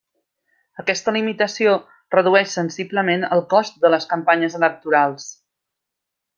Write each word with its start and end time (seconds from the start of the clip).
Aquesta 0.83 1.13
limitació 1.17 1.73
redueix 2.17 2.57
sensiblement 2.59 3.29
el 3.37 3.45
cost 3.55 3.79
de 3.85 3.95
les 3.97 4.11
campanyes 4.15 4.61
electorals. 4.63 5.33